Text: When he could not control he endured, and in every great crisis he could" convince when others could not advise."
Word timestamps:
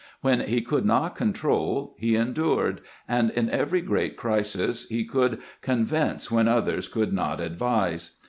When 0.21 0.39
he 0.39 0.61
could 0.63 0.83
not 0.83 1.15
control 1.15 1.95
he 1.99 2.15
endured, 2.15 2.81
and 3.07 3.29
in 3.29 3.51
every 3.51 3.81
great 3.81 4.17
crisis 4.17 4.87
he 4.89 5.05
could" 5.05 5.39
convince 5.71 6.31
when 6.31 6.47
others 6.47 6.87
could 6.87 7.13
not 7.13 7.39
advise." 7.39 8.15